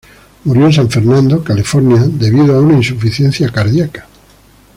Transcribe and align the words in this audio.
Murió 0.45 0.65
en 0.65 0.73
San 0.73 0.89
Fernando, 0.89 1.43
California 1.43 2.01
debido 2.07 2.55
a 2.55 2.59
una 2.61 2.73
insuficiencia 2.73 3.51
cardíaca. 3.51 4.07